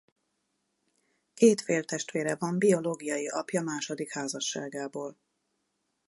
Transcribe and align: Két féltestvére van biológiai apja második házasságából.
Két 1.33 1.61
féltestvére 1.61 2.35
van 2.35 2.57
biológiai 2.57 3.27
apja 3.27 3.61
második 3.61 4.11
házasságából. 4.13 5.17